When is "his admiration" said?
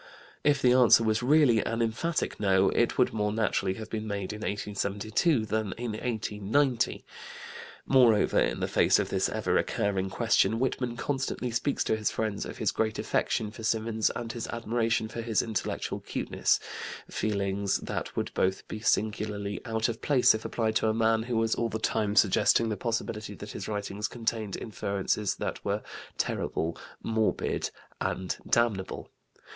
14.31-15.07